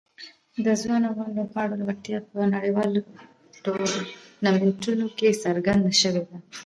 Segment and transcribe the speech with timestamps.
[0.65, 3.01] د ځوان افغان لوبغاړو وړتیا په نړیوالو
[3.63, 6.37] ټورنمنټونو کې څرګنده شوې ده.